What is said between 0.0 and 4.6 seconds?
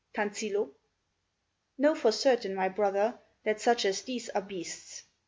Tansillo Know for certain, my brother, that such as these are